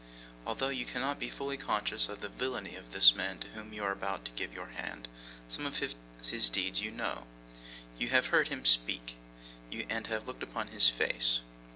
Although 0.47 0.69
you 0.69 0.83
cannot 0.87 1.19
be 1.19 1.29
fully 1.29 1.57
conscious 1.57 2.09
of 2.09 2.21
the 2.21 2.27
villainy 2.29 2.75
of 2.75 2.91
this 2.91 3.13
man 3.13 3.37
to 3.37 3.49
whom 3.49 3.71
you 3.71 3.83
are 3.83 3.91
about 3.91 4.25
to 4.25 4.31
give 4.31 4.51
your 4.51 4.69
hand, 4.69 5.07
some 5.47 5.67
of 5.67 5.77
his 5.77 6.49
deeds 6.49 6.81
you 6.81 6.89
know. 6.89 7.27
You 7.99 8.09
have 8.09 8.33
heard 8.33 8.47
him 8.47 8.65
speak, 8.65 9.17
and 9.71 10.07
have 10.07 10.25
looked 10.27 10.41
upon 10.41 10.69
his 10.69 10.89
face. 10.89 11.41